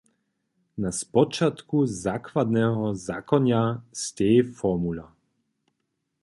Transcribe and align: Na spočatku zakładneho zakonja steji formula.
Na 0.77 0.91
spočatku 0.91 1.85
zakładneho 1.91 2.95
zakonja 2.95 3.81
steji 3.91 4.41
formula. 4.43 5.11